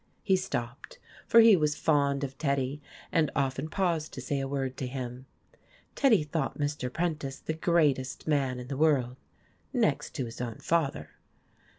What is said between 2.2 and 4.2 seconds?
of Teddy and often paused to